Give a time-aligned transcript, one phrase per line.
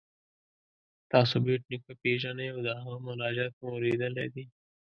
[1.11, 4.43] تاسو بېټ نیکه پيژنئ او د هغه مناجات مو اوریدلی دی؟